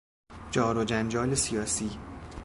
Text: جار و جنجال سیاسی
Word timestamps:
جار 0.51 0.77
و 0.77 0.83
جنجال 0.83 1.35
سیاسی 1.35 1.89